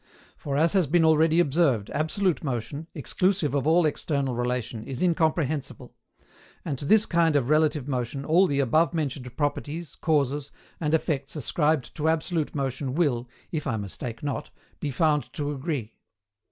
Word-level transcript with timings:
For, 0.35 0.57
as 0.57 0.73
has 0.73 0.87
been 0.87 1.05
already 1.05 1.39
observed, 1.39 1.91
absolute 1.91 2.43
motion, 2.43 2.87
exclusive 2.95 3.53
of 3.53 3.67
all 3.67 3.85
external 3.85 4.33
relation, 4.33 4.83
is 4.87 5.03
incomprehensible; 5.03 5.95
and 6.65 6.75
to 6.79 6.85
this 6.85 7.05
kind 7.05 7.35
of 7.35 7.49
relative 7.49 7.87
motion 7.87 8.25
all 8.25 8.47
the 8.47 8.59
above 8.61 8.95
mentioned 8.95 9.37
properties, 9.37 9.93
causes, 9.93 10.49
and 10.79 10.95
effects 10.95 11.35
ascribed 11.35 11.93
to 11.97 12.09
absolute 12.09 12.55
motion 12.55 12.95
will, 12.95 13.29
if 13.51 13.67
I 13.67 13.77
mistake 13.77 14.23
not, 14.23 14.49
be 14.79 14.89
found 14.89 15.31
to 15.33 15.51
agree. 15.51 15.93